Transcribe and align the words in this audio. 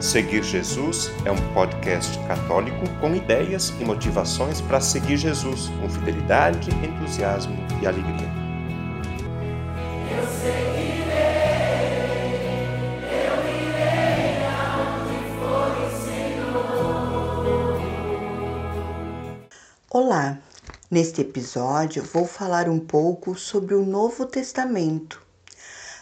Seguir 0.00 0.42
Jesus 0.42 1.10
é 1.24 1.32
um 1.32 1.54
podcast 1.54 2.18
católico 2.26 2.84
com 3.00 3.14
ideias 3.14 3.70
e 3.80 3.84
motivações 3.84 4.60
para 4.60 4.78
seguir 4.78 5.16
Jesus 5.16 5.70
com 5.80 5.88
fidelidade, 5.88 6.68
entusiasmo 6.84 7.56
e 7.82 7.86
alegria. 7.86 8.28
Eu 10.14 10.26
seguirei, 10.28 11.06
eu 13.00 13.36
irei 13.56 14.44
aonde 14.44 15.16
for 15.38 15.72
o 15.80 15.88
Senhor. 16.04 17.80
Olá, 19.90 20.38
neste 20.90 21.22
episódio 21.22 22.02
vou 22.02 22.26
falar 22.26 22.68
um 22.68 22.78
pouco 22.78 23.34
sobre 23.34 23.74
o 23.74 23.82
Novo 23.82 24.26
Testamento 24.26 25.25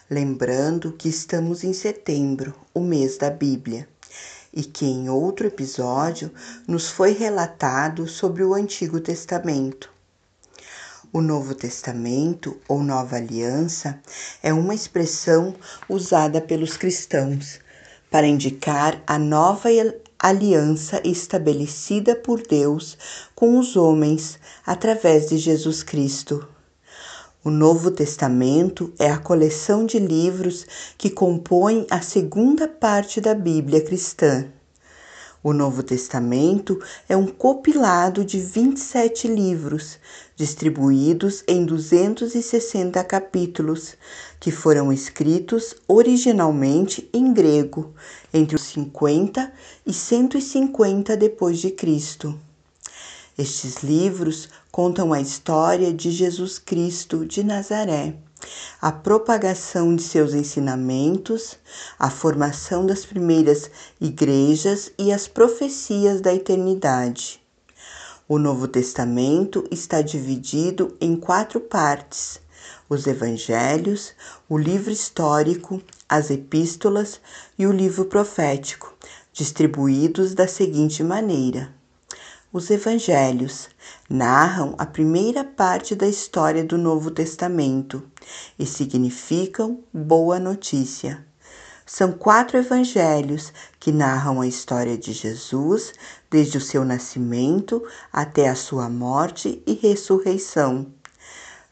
lembrando 0.08 0.92
que 0.92 1.08
estamos 1.08 1.64
em 1.64 1.72
setembro, 1.72 2.54
o 2.74 2.80
mês 2.80 3.16
da 3.16 3.30
Bíblia, 3.30 3.88
e 4.52 4.62
que 4.62 4.84
em 4.84 5.08
outro 5.08 5.46
episódio 5.46 6.30
nos 6.66 6.88
foi 6.88 7.12
relatado 7.12 8.06
sobre 8.06 8.44
o 8.44 8.54
Antigo 8.54 9.00
Testamento. 9.00 9.90
O 11.12 11.20
Novo 11.20 11.54
Testamento 11.54 12.60
ou 12.68 12.82
Nova 12.82 13.16
Aliança 13.16 14.00
é 14.42 14.52
uma 14.52 14.74
expressão 14.74 15.54
usada 15.88 16.40
pelos 16.40 16.76
cristãos 16.76 17.60
para 18.10 18.26
indicar 18.26 19.02
a 19.06 19.18
nova 19.18 19.68
aliança 20.18 21.00
estabelecida 21.04 22.14
por 22.14 22.40
Deus 22.46 22.96
com 23.34 23.58
os 23.58 23.76
homens 23.76 24.38
através 24.64 25.28
de 25.28 25.36
Jesus 25.36 25.82
Cristo. 25.82 26.53
O 27.46 27.50
Novo 27.50 27.90
Testamento 27.90 28.90
é 28.98 29.10
a 29.10 29.18
coleção 29.18 29.84
de 29.84 29.98
livros 29.98 30.66
que 30.96 31.10
compõem 31.10 31.86
a 31.90 32.00
segunda 32.00 32.66
parte 32.66 33.20
da 33.20 33.34
Bíblia 33.34 33.82
cristã. 33.82 34.46
O 35.42 35.52
Novo 35.52 35.82
Testamento 35.82 36.80
é 37.06 37.14
um 37.14 37.26
compilado 37.26 38.24
de 38.24 38.40
27 38.40 39.28
livros, 39.28 39.98
distribuídos 40.34 41.44
em 41.46 41.66
260 41.66 43.04
capítulos, 43.04 43.94
que 44.40 44.50
foram 44.50 44.90
escritos 44.90 45.76
originalmente 45.86 47.10
em 47.12 47.30
grego, 47.30 47.92
entre 48.32 48.56
os 48.56 48.62
50 48.62 49.52
e 49.84 49.92
150 49.92 51.14
depois 51.14 51.58
de 51.58 51.70
Cristo. 51.72 52.40
Estes 53.36 53.82
livros 53.82 54.48
contam 54.70 55.12
a 55.12 55.20
história 55.20 55.92
de 55.92 56.08
Jesus 56.12 56.56
Cristo 56.56 57.26
de 57.26 57.42
Nazaré, 57.42 58.14
a 58.80 58.92
propagação 58.92 59.96
de 59.96 60.04
seus 60.04 60.34
ensinamentos, 60.34 61.56
a 61.98 62.08
formação 62.10 62.86
das 62.86 63.04
primeiras 63.04 63.68
igrejas 64.00 64.92
e 64.96 65.12
as 65.12 65.26
profecias 65.26 66.20
da 66.20 66.32
eternidade. 66.32 67.42
O 68.28 68.38
Novo 68.38 68.68
Testamento 68.68 69.66
está 69.68 70.00
dividido 70.00 70.96
em 71.00 71.16
quatro 71.16 71.58
partes: 71.58 72.40
os 72.88 73.04
Evangelhos, 73.04 74.12
o 74.48 74.56
livro 74.56 74.92
histórico, 74.92 75.82
as 76.08 76.30
epístolas 76.30 77.20
e 77.58 77.66
o 77.66 77.72
livro 77.72 78.04
profético, 78.04 78.94
distribuídos 79.32 80.34
da 80.34 80.46
seguinte 80.46 81.02
maneira: 81.02 81.74
os 82.54 82.70
evangelhos 82.70 83.68
narram 84.08 84.76
a 84.78 84.86
primeira 84.86 85.42
parte 85.42 85.92
da 85.96 86.06
história 86.06 86.62
do 86.62 86.78
Novo 86.78 87.10
Testamento 87.10 88.00
e 88.56 88.64
significam 88.64 89.80
boa 89.92 90.38
notícia. 90.38 91.26
São 91.84 92.12
quatro 92.12 92.56
evangelhos 92.56 93.52
que 93.80 93.90
narram 93.90 94.40
a 94.40 94.46
história 94.46 94.96
de 94.96 95.12
Jesus 95.12 95.94
desde 96.30 96.56
o 96.56 96.60
seu 96.60 96.84
nascimento 96.84 97.84
até 98.12 98.48
a 98.48 98.54
sua 98.54 98.88
morte 98.88 99.60
e 99.66 99.74
ressurreição, 99.74 100.86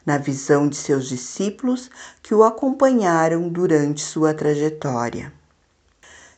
na 0.05 0.17
visão 0.17 0.67
de 0.67 0.75
seus 0.75 1.07
discípulos 1.07 1.89
que 2.21 2.35
o 2.35 2.43
acompanharam 2.43 3.47
durante 3.47 4.01
sua 4.01 4.33
trajetória. 4.33 5.31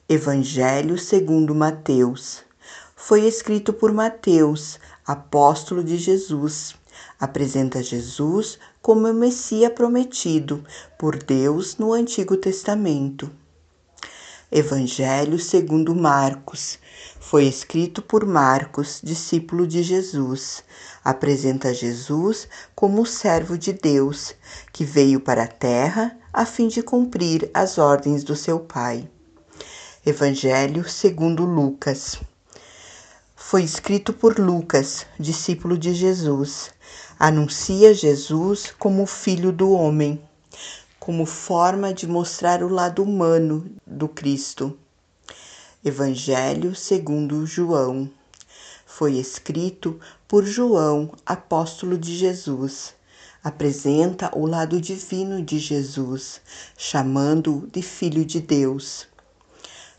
Evangelho 0.07 1.00
segundo 1.00 1.55
Mateus 1.55 2.44
foi 3.07 3.27
escrito 3.27 3.71
por 3.71 3.93
Mateus, 3.93 4.79
apóstolo 5.05 5.83
de 5.83 5.95
Jesus. 5.95 6.75
Apresenta 7.19 7.83
Jesus 7.83 8.57
como 8.81 9.07
o 9.07 9.13
Messias 9.13 9.71
prometido 9.73 10.66
por 10.97 11.21
Deus 11.21 11.77
no 11.77 11.93
Antigo 11.93 12.35
Testamento. 12.35 13.29
Evangelho 14.51 15.38
segundo 15.38 15.93
Marcos. 15.93 16.79
Foi 17.19 17.45
escrito 17.45 18.01
por 18.01 18.25
Marcos, 18.25 19.01
discípulo 19.03 19.67
de 19.67 19.83
Jesus. 19.83 20.63
Apresenta 21.03 21.75
Jesus 21.75 22.47
como 22.73 23.03
o 23.03 23.05
servo 23.05 23.55
de 23.55 23.72
Deus, 23.72 24.33
que 24.73 24.83
veio 24.83 25.19
para 25.19 25.43
a 25.43 25.47
terra 25.47 26.17
a 26.33 26.43
fim 26.43 26.67
de 26.67 26.81
cumprir 26.81 27.51
as 27.53 27.77
ordens 27.77 28.23
do 28.23 28.35
seu 28.35 28.61
Pai. 28.61 29.07
Evangelho 30.03 30.89
segundo 30.89 31.45
Lucas 31.45 32.19
foi 33.47 33.61
escrito 33.61 34.11
por 34.11 34.39
Lucas, 34.39 35.06
discípulo 35.19 35.78
de 35.78 35.94
Jesus. 35.94 36.72
Anuncia 37.19 37.94
Jesus 37.94 38.73
como 38.79 39.06
filho 39.06 39.51
do 39.51 39.69
homem, 39.72 40.19
como 41.00 41.28
forma 41.28 41.94
de 41.94 42.07
mostrar 42.07 42.63
o 42.63 42.67
lado 42.67 43.03
humano 43.03 43.69
do 43.85 44.07
Cristo. 44.07 44.75
Evangelho 45.84 46.73
segundo 46.73 47.45
João. 47.45 48.09
Foi 48.84 49.13
escrito 49.13 50.00
por 50.28 50.44
João, 50.44 51.13
apóstolo 51.23 52.00
de 52.00 52.16
Jesus. 52.17 52.95
Apresenta 53.44 54.35
o 54.35 54.47
lado 54.47 54.81
divino 54.81 55.39
de 55.44 55.59
Jesus, 55.59 56.41
chamando-o 56.75 57.67
de 57.67 57.84
Filho 57.84 58.25
de 58.25 58.41
Deus. 58.41 59.07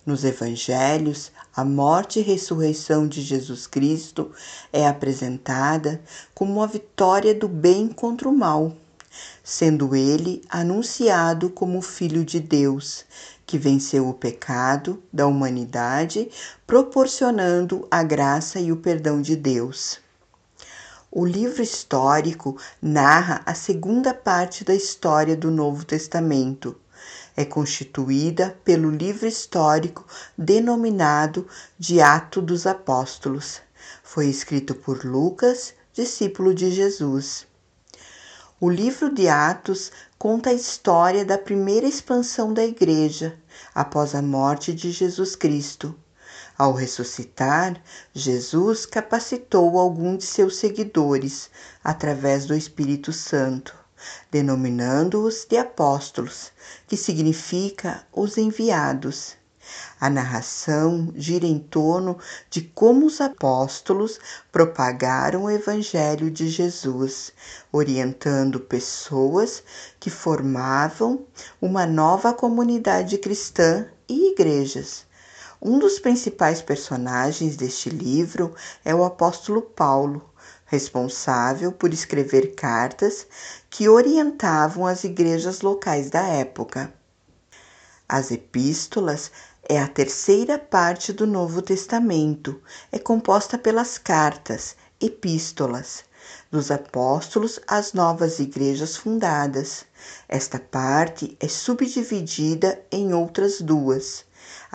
Nos 0.04 0.24
evangelhos, 0.24 1.30
a 1.56 1.64
morte 1.64 2.20
e 2.20 2.22
ressurreição 2.22 3.08
de 3.08 3.22
Jesus 3.22 3.66
Cristo 3.66 4.30
é 4.70 4.86
apresentada 4.86 6.02
como 6.34 6.62
a 6.62 6.66
vitória 6.66 7.34
do 7.34 7.48
bem 7.48 7.88
contra 7.88 8.28
o 8.28 8.36
mal, 8.36 8.76
sendo 9.42 9.96
ele 9.96 10.42
anunciado 10.50 11.48
como 11.48 11.80
Filho 11.80 12.26
de 12.26 12.40
Deus, 12.40 13.06
que 13.46 13.56
venceu 13.56 14.06
o 14.06 14.12
pecado 14.12 15.02
da 15.10 15.26
humanidade, 15.26 16.28
proporcionando 16.66 17.88
a 17.90 18.02
graça 18.02 18.60
e 18.60 18.70
o 18.70 18.76
perdão 18.76 19.22
de 19.22 19.34
Deus. 19.34 19.98
O 21.10 21.24
livro 21.24 21.62
histórico 21.62 22.58
narra 22.82 23.40
a 23.46 23.54
segunda 23.54 24.12
parte 24.12 24.62
da 24.62 24.74
história 24.74 25.34
do 25.34 25.50
Novo 25.50 25.86
Testamento 25.86 26.76
é 27.36 27.44
constituída 27.44 28.58
pelo 28.64 28.90
livro 28.90 29.26
histórico 29.26 30.06
denominado 30.38 31.46
de 31.78 32.00
Atos 32.00 32.42
dos 32.42 32.66
Apóstolos. 32.66 33.60
Foi 34.02 34.26
escrito 34.26 34.74
por 34.74 35.04
Lucas, 35.04 35.74
discípulo 35.92 36.54
de 36.54 36.70
Jesus. 36.70 37.46
O 38.58 38.70
livro 38.70 39.12
de 39.12 39.28
Atos 39.28 39.92
conta 40.18 40.48
a 40.48 40.54
história 40.54 41.26
da 41.26 41.36
primeira 41.36 41.86
expansão 41.86 42.54
da 42.54 42.64
Igreja 42.64 43.38
após 43.74 44.14
a 44.14 44.22
morte 44.22 44.72
de 44.72 44.90
Jesus 44.90 45.36
Cristo. 45.36 45.94
Ao 46.56 46.72
ressuscitar, 46.72 47.78
Jesus 48.14 48.86
capacitou 48.86 49.78
alguns 49.78 50.18
de 50.18 50.24
seus 50.24 50.56
seguidores 50.56 51.50
através 51.84 52.46
do 52.46 52.56
Espírito 52.56 53.12
Santo 53.12 53.75
denominando-os 54.30 55.46
de 55.48 55.56
apóstolos, 55.56 56.52
que 56.86 56.96
significa 56.96 58.06
os 58.12 58.36
enviados. 58.36 59.36
A 60.00 60.08
narração 60.08 61.12
gira 61.16 61.44
em 61.44 61.58
torno 61.58 62.18
de 62.48 62.62
como 62.62 63.06
os 63.06 63.20
apóstolos 63.20 64.20
propagaram 64.52 65.44
o 65.44 65.50
Evangelho 65.50 66.30
de 66.30 66.48
Jesus, 66.48 67.32
orientando 67.72 68.60
pessoas 68.60 69.64
que 69.98 70.08
formavam 70.08 71.26
uma 71.60 71.84
nova 71.84 72.32
comunidade 72.32 73.18
cristã 73.18 73.88
e 74.08 74.30
igrejas. 74.30 75.04
Um 75.60 75.78
dos 75.78 75.98
principais 75.98 76.62
personagens 76.62 77.56
deste 77.56 77.90
livro 77.90 78.54
é 78.84 78.94
o 78.94 79.02
apóstolo 79.02 79.62
Paulo, 79.62 80.22
responsável 80.66 81.72
por 81.72 81.92
escrever 81.94 82.54
cartas 82.54 83.26
que 83.70 83.88
orientavam 83.88 84.84
as 84.84 85.04
igrejas 85.04 85.62
locais 85.62 86.10
da 86.10 86.26
época. 86.26 86.92
As 88.08 88.30
epístolas 88.30 89.30
é 89.68 89.80
a 89.80 89.88
terceira 89.88 90.58
parte 90.58 91.12
do 91.12 91.26
Novo 91.26 91.62
Testamento, 91.62 92.60
é 92.92 92.98
composta 92.98 93.56
pelas 93.56 93.96
cartas, 93.96 94.76
epístolas, 95.00 96.04
dos 96.50 96.70
apóstolos 96.70 97.60
às 97.66 97.92
novas 97.92 98.38
igrejas 98.38 98.96
fundadas. 98.96 99.84
Esta 100.28 100.58
parte 100.58 101.36
é 101.40 101.48
subdividida 101.48 102.80
em 102.92 103.14
outras 103.14 103.60
duas. 103.60 104.25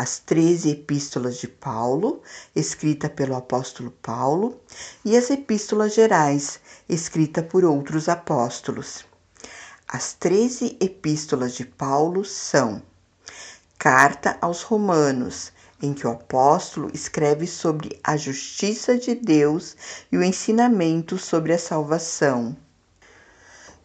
As 0.01 0.17
13 0.17 0.71
epístolas 0.71 1.37
de 1.37 1.47
Paulo, 1.47 2.23
escrita 2.55 3.07
pelo 3.07 3.35
apóstolo 3.35 3.91
Paulo, 4.01 4.59
e 5.05 5.15
as 5.15 5.29
epístolas 5.29 5.93
gerais, 5.93 6.59
escrita 6.89 7.43
por 7.43 7.63
outros 7.63 8.09
apóstolos. 8.09 9.05
As 9.87 10.13
13 10.13 10.75
epístolas 10.81 11.53
de 11.53 11.65
Paulo 11.65 12.25
são 12.25 12.81
Carta 13.77 14.39
aos 14.41 14.63
Romanos, 14.63 15.53
em 15.79 15.93
que 15.93 16.07
o 16.07 16.11
apóstolo 16.11 16.89
escreve 16.91 17.45
sobre 17.45 17.99
a 18.03 18.17
justiça 18.17 18.97
de 18.97 19.13
Deus 19.13 19.77
e 20.11 20.17
o 20.17 20.23
ensinamento 20.23 21.15
sobre 21.19 21.53
a 21.53 21.59
salvação. 21.59 22.57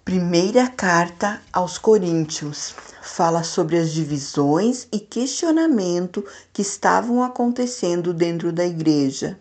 Primeira 0.06 0.68
carta 0.68 1.42
aos 1.52 1.78
Coríntios 1.78 2.76
fala 3.02 3.42
sobre 3.42 3.76
as 3.76 3.90
divisões 3.90 4.86
e 4.92 5.00
questionamento 5.00 6.24
que 6.52 6.62
estavam 6.62 7.24
acontecendo 7.24 8.14
dentro 8.14 8.52
da 8.52 8.64
igreja. 8.64 9.36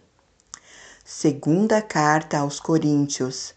Segunda 1.06 1.84
carta 1.84 2.40
aos 2.40 2.60
Coríntios 2.60 3.54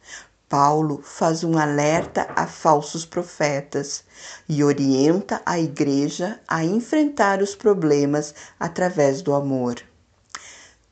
Paulo 0.50 1.00
faz 1.02 1.42
um 1.42 1.56
alerta 1.56 2.28
a 2.36 2.46
falsos 2.46 3.06
profetas 3.06 4.04
e 4.46 4.62
orienta 4.62 5.40
a 5.46 5.58
igreja 5.58 6.38
a 6.46 6.62
enfrentar 6.62 7.40
os 7.40 7.54
problemas 7.54 8.34
através 8.60 9.22
do 9.22 9.32
amor. 9.32 9.76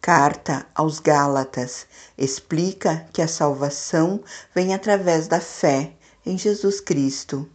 Carta 0.01 0.65
aos 0.75 0.99
Gálatas 0.99 1.85
explica 2.17 3.07
que 3.13 3.21
a 3.21 3.29
salvação 3.29 4.23
vem 4.55 4.73
através 4.73 5.27
da 5.29 5.41
fé 5.41 5.93
em 6.27 6.37
Jesus 6.37 6.81
Cristo. 6.81 7.49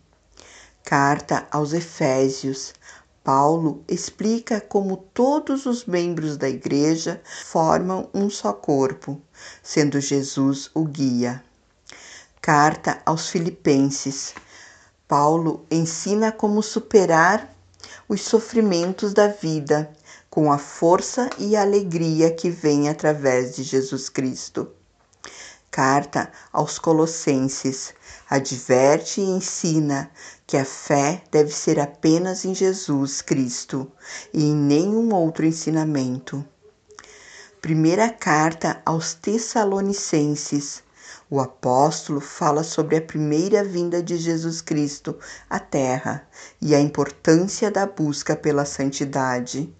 Carta 0.83 1.45
aos 1.51 1.73
Efésios 1.73 2.73
Paulo 3.23 3.83
explica 3.88 4.59
como 4.59 4.97
todos 4.97 5.68
os 5.68 5.85
membros 5.85 6.38
da 6.38 6.50
igreja 6.50 7.21
formam 7.45 8.09
um 8.15 8.31
só 8.31 8.51
corpo, 8.51 9.21
sendo 9.62 10.00
Jesus 10.00 10.71
o 10.73 10.85
guia. 10.85 11.44
Carta 12.41 13.00
aos 13.06 13.29
Filipenses. 13.29 14.33
Paulo 15.07 15.63
ensina 15.69 16.31
como 16.31 16.63
superar 16.63 17.53
os 18.09 18.21
sofrimentos 18.21 19.13
da 19.13 19.27
vida 19.27 19.91
com 20.27 20.51
a 20.51 20.57
força 20.57 21.29
e 21.38 21.56
a 21.56 21.62
alegria 21.62 22.33
que 22.33 22.50
vem 22.50 22.89
através 22.89 23.56
de 23.56 23.62
Jesus 23.62 24.09
Cristo. 24.09 24.67
Carta 25.71 26.29
aos 26.51 26.77
Colossenses 26.77 27.94
adverte 28.29 29.21
e 29.21 29.23
ensina 29.23 30.12
que 30.45 30.57
a 30.57 30.65
fé 30.65 31.23
deve 31.31 31.51
ser 31.51 31.79
apenas 31.79 32.44
em 32.44 32.53
Jesus 32.53 33.21
Cristo 33.21 33.89
e 34.33 34.44
em 34.44 34.53
nenhum 34.53 35.13
outro 35.13 35.45
ensinamento. 35.45 36.45
Primeira 37.62 38.09
carta 38.09 38.81
aos 38.85 39.13
Tessalonicenses 39.13 40.83
o 41.29 41.39
apóstolo 41.39 42.19
fala 42.19 42.62
sobre 42.62 42.97
a 42.97 43.01
primeira 43.01 43.63
vinda 43.63 44.03
de 44.03 44.17
Jesus 44.17 44.59
Cristo 44.59 45.17
à 45.50 45.57
Terra 45.57 46.27
e 46.62 46.75
a 46.75 46.81
importância 46.81 47.71
da 47.71 47.85
busca 47.85 48.35
pela 48.35 48.65
santidade. 48.65 49.74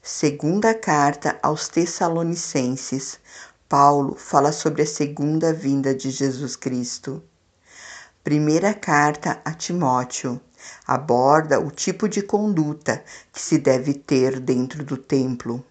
Segunda 0.00 0.72
carta 0.72 1.36
aos 1.42 1.66
Tessalonicenses. 1.66 3.18
Paulo 3.72 4.16
fala 4.16 4.52
sobre 4.52 4.82
a 4.82 4.86
segunda 4.86 5.50
vinda 5.50 5.94
de 5.94 6.10
Jesus 6.10 6.56
Cristo. 6.56 7.22
Primeira 8.22 8.74
carta 8.74 9.40
a 9.42 9.54
Timóteo 9.54 10.38
aborda 10.86 11.58
o 11.58 11.70
tipo 11.70 12.06
de 12.06 12.20
conduta 12.20 13.02
que 13.32 13.40
se 13.40 13.56
deve 13.56 13.94
ter 13.94 14.38
dentro 14.40 14.84
do 14.84 14.98
templo. 14.98 15.64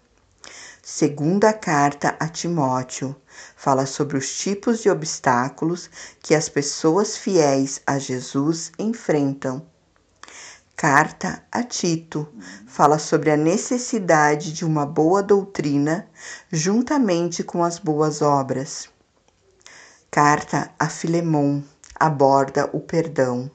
Segunda 0.82 1.52
carta 1.52 2.16
a 2.18 2.26
Timóteo 2.26 3.14
fala 3.54 3.86
sobre 3.86 4.18
os 4.18 4.36
tipos 4.36 4.80
de 4.80 4.90
obstáculos 4.90 5.88
que 6.20 6.34
as 6.34 6.48
pessoas 6.48 7.16
fiéis 7.16 7.80
a 7.86 8.00
Jesus 8.00 8.72
enfrentam. 8.80 9.64
Carta 10.76 11.44
a 11.52 11.62
Tito 11.62 12.26
fala 12.66 12.98
sobre 12.98 13.30
a 13.30 13.36
necessidade 13.36 14.52
de 14.52 14.64
uma 14.64 14.84
boa 14.84 15.22
doutrina 15.22 16.08
juntamente 16.50 17.44
com 17.44 17.62
as 17.62 17.78
boas 17.78 18.20
obras. 18.20 18.88
Carta 20.10 20.70
a 20.78 20.88
Filemon 20.88 21.62
aborda 21.94 22.68
o 22.72 22.80
perdão. 22.80 23.50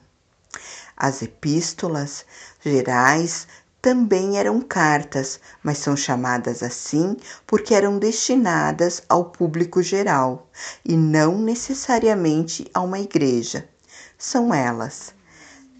As 0.96 1.20
epístolas 1.20 2.24
gerais 2.64 3.46
também 3.82 4.38
eram 4.38 4.60
cartas, 4.60 5.38
mas 5.62 5.78
são 5.78 5.96
chamadas 5.96 6.62
assim 6.62 7.16
porque 7.46 7.74
eram 7.74 7.98
destinadas 7.98 9.02
ao 9.08 9.26
público 9.26 9.82
geral 9.82 10.48
e 10.84 10.96
não 10.96 11.38
necessariamente 11.38 12.68
a 12.72 12.80
uma 12.80 12.98
igreja. 12.98 13.68
São 14.16 14.52
elas: 14.52 15.14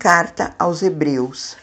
Carta 0.01 0.55
aos 0.61 0.81
Hebreus. 0.81 1.57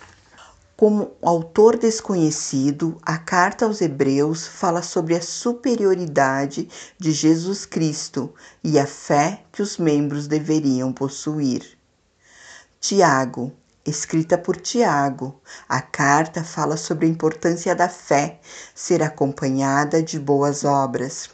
Como 0.75 1.13
autor 1.21 1.77
desconhecido, 1.77 2.97
a 3.01 3.17
Carta 3.17 3.63
aos 3.63 3.79
Hebreus 3.79 4.45
fala 4.45 4.81
sobre 4.81 5.15
a 5.15 5.21
superioridade 5.21 6.67
de 6.99 7.13
Jesus 7.13 7.65
Cristo 7.65 8.33
e 8.61 8.77
a 8.77 8.85
fé 8.85 9.45
que 9.53 9.61
os 9.61 9.77
membros 9.77 10.27
deveriam 10.27 10.91
possuir. 10.91 11.77
Tiago, 12.77 13.53
escrita 13.85 14.37
por 14.37 14.57
Tiago. 14.57 15.41
A 15.69 15.81
carta 15.81 16.43
fala 16.43 16.75
sobre 16.75 17.05
a 17.05 17.09
importância 17.09 17.73
da 17.73 17.87
fé 17.87 18.41
ser 18.75 19.01
acompanhada 19.01 20.03
de 20.03 20.19
boas 20.19 20.65
obras. 20.65 21.29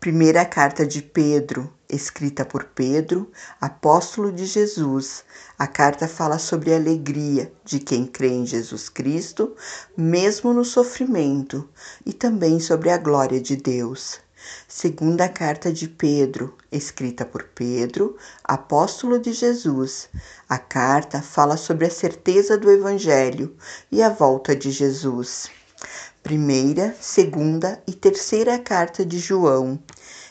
Primeira 0.00 0.46
carta 0.46 0.86
de 0.86 1.02
Pedro, 1.02 1.70
escrita 1.86 2.42
por 2.42 2.64
Pedro, 2.64 3.30
apóstolo 3.60 4.32
de 4.32 4.46
Jesus. 4.46 5.22
A 5.58 5.66
carta 5.66 6.08
fala 6.08 6.38
sobre 6.38 6.72
a 6.72 6.76
alegria 6.76 7.52
de 7.66 7.78
quem 7.78 8.06
crê 8.06 8.28
em 8.28 8.46
Jesus 8.46 8.88
Cristo, 8.88 9.54
mesmo 9.94 10.54
no 10.54 10.64
sofrimento, 10.64 11.68
e 12.06 12.14
também 12.14 12.58
sobre 12.60 12.88
a 12.88 12.96
glória 12.96 13.38
de 13.38 13.56
Deus. 13.56 14.18
Segunda 14.66 15.28
carta 15.28 15.70
de 15.70 15.86
Pedro, 15.86 16.56
escrita 16.72 17.26
por 17.26 17.44
Pedro, 17.54 18.16
apóstolo 18.42 19.18
de 19.18 19.34
Jesus. 19.34 20.08
A 20.48 20.56
carta 20.56 21.20
fala 21.20 21.58
sobre 21.58 21.84
a 21.84 21.90
certeza 21.90 22.56
do 22.56 22.70
evangelho 22.70 23.54
e 23.92 24.02
a 24.02 24.08
volta 24.08 24.56
de 24.56 24.70
Jesus. 24.70 25.50
Primeira, 26.22 26.94
segunda 27.00 27.82
e 27.86 27.94
terceira 27.94 28.58
carta 28.58 29.06
de 29.06 29.18
João, 29.18 29.82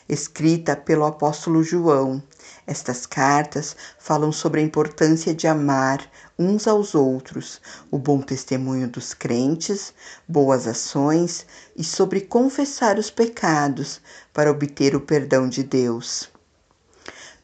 escrita 0.08 0.76
pelo 0.76 1.04
apóstolo 1.04 1.64
João. 1.64 2.22
Estas 2.64 3.06
cartas 3.06 3.74
falam 3.98 4.30
sobre 4.30 4.60
a 4.60 4.62
importância 4.62 5.34
de 5.34 5.48
amar 5.48 6.08
uns 6.38 6.68
aos 6.68 6.94
outros, 6.94 7.60
o 7.90 7.98
bom 7.98 8.22
testemunho 8.22 8.88
dos 8.88 9.12
crentes, 9.12 9.92
boas 10.28 10.68
ações 10.68 11.44
e 11.76 11.82
sobre 11.82 12.20
confessar 12.20 12.96
os 12.96 13.10
pecados 13.10 14.00
para 14.32 14.50
obter 14.50 14.94
o 14.94 15.00
perdão 15.00 15.48
de 15.48 15.64
Deus. 15.64 16.30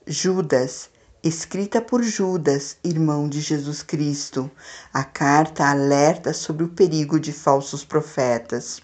Judas, 0.07 0.89
escrita 1.23 1.81
por 1.81 2.03
Judas, 2.03 2.77
irmão 2.85 3.29
de 3.29 3.41
Jesus 3.41 3.83
Cristo, 3.83 4.51
a 4.93 5.03
carta 5.03 5.69
alerta 5.69 6.33
sobre 6.33 6.65
o 6.65 6.69
perigo 6.69 7.19
de 7.19 7.33
falsos 7.33 7.85
profetas. 7.85 8.81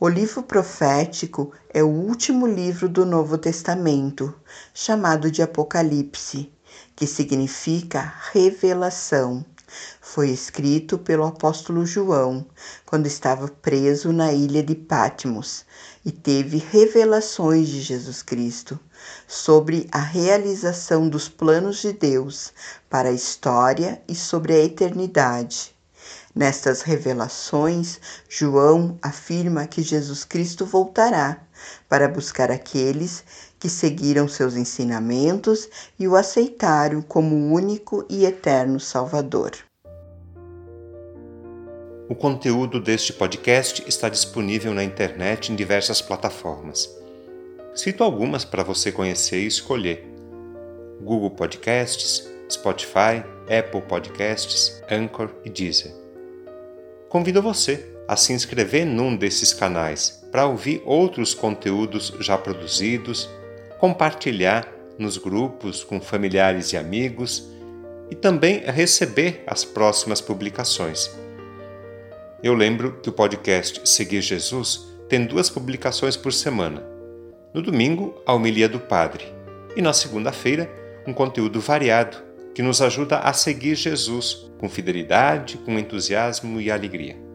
O 0.00 0.08
livro 0.08 0.42
profético 0.42 1.52
é 1.72 1.82
o 1.82 1.88
último 1.88 2.46
livro 2.46 2.88
do 2.88 3.04
Novo 3.04 3.36
Testamento, 3.36 4.34
chamado 4.72 5.30
de 5.30 5.42
Apocalipse, 5.42 6.52
que 6.94 7.06
significa 7.06 8.14
revelação. 8.32 9.44
Foi 10.00 10.30
escrito 10.30 10.98
pelo 10.98 11.24
apóstolo 11.24 11.84
João 11.84 12.46
quando 12.86 13.06
estava 13.06 13.48
preso 13.48 14.12
na 14.12 14.32
ilha 14.32 14.62
de 14.62 14.74
Patmos 14.74 15.64
e 16.04 16.10
teve 16.10 16.58
revelações 16.58 17.68
de 17.68 17.80
Jesus 17.80 18.22
Cristo 18.22 18.78
sobre 19.26 19.88
a 19.92 20.00
realização 20.00 21.08
dos 21.08 21.28
planos 21.28 21.82
de 21.82 21.92
Deus 21.92 22.52
para 22.88 23.10
a 23.10 23.12
história 23.12 24.02
e 24.08 24.14
sobre 24.14 24.54
a 24.54 24.58
eternidade. 24.58 25.74
Nestas 26.34 26.82
revelações, 26.82 28.00
João 28.28 28.98
afirma 29.02 29.66
que 29.66 29.82
Jesus 29.82 30.24
Cristo 30.24 30.64
voltará 30.64 31.40
para 31.88 32.08
buscar 32.08 32.50
aqueles 32.50 33.24
que 33.58 33.68
seguiram 33.68 34.28
seus 34.28 34.56
ensinamentos 34.56 35.68
e 35.98 36.06
o 36.06 36.16
aceitaram 36.16 37.02
como 37.02 37.52
único 37.52 38.04
e 38.08 38.24
eterno 38.24 38.78
Salvador. 38.78 39.52
O 42.08 42.14
conteúdo 42.14 42.80
deste 42.80 43.12
podcast 43.12 43.84
está 43.86 44.08
disponível 44.08 44.72
na 44.72 44.82
internet 44.82 45.52
em 45.52 45.56
diversas 45.56 46.00
plataformas. 46.00 46.88
Cito 47.74 48.02
algumas 48.02 48.46
para 48.46 48.62
você 48.62 48.90
conhecer 48.90 49.42
e 49.42 49.46
escolher: 49.46 50.08
Google 51.02 51.30
Podcasts, 51.32 52.26
Spotify, 52.50 53.22
Apple 53.46 53.82
Podcasts, 53.82 54.82
Anchor 54.90 55.30
e 55.44 55.50
Deezer. 55.50 55.92
convido 57.10 57.42
você 57.42 57.94
a 58.08 58.16
se 58.16 58.32
inscrever 58.32 58.86
num 58.86 59.14
desses 59.14 59.52
canais 59.52 60.24
para 60.32 60.46
ouvir 60.46 60.82
outros 60.86 61.34
conteúdos 61.34 62.12
já 62.20 62.38
produzidos, 62.38 63.28
compartilhar 63.78 64.66
nos 64.98 65.16
grupos 65.16 65.84
com 65.84 66.00
familiares 66.00 66.72
e 66.72 66.76
amigos 66.76 67.48
e 68.10 68.14
também 68.14 68.60
receber 68.66 69.42
as 69.46 69.64
próximas 69.64 70.20
publicações. 70.20 71.10
Eu 72.42 72.54
lembro 72.54 73.00
que 73.02 73.08
o 73.08 73.12
podcast 73.12 73.88
Seguir 73.88 74.20
Jesus 74.20 74.86
tem 75.08 75.24
duas 75.24 75.48
publicações 75.48 76.16
por 76.16 76.32
semana. 76.32 76.82
No 77.54 77.62
domingo, 77.62 78.20
a 78.26 78.34
homilia 78.34 78.68
do 78.68 78.78
Padre, 78.78 79.24
e 79.76 79.82
na 79.82 79.92
segunda-feira, 79.92 80.70
um 81.06 81.12
conteúdo 81.12 81.60
variado 81.60 82.18
que 82.54 82.62
nos 82.62 82.82
ajuda 82.82 83.18
a 83.18 83.32
seguir 83.32 83.76
Jesus 83.76 84.50
com 84.58 84.68
fidelidade, 84.68 85.56
com 85.58 85.78
entusiasmo 85.78 86.60
e 86.60 86.70
alegria. 86.70 87.27